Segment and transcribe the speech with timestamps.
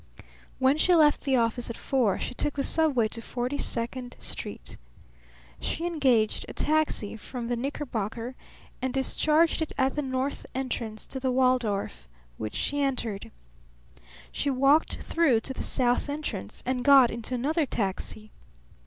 [0.57, 4.77] When she left the office at four she took the Subway to Forty second Street.
[5.59, 8.33] She engaged a taxi from the Knickerbocker
[8.81, 12.07] and discharged it at the north entrance to the Waldorf,
[12.39, 13.29] which she entered.
[14.31, 18.31] She walked through to the south entrance and got into another taxi.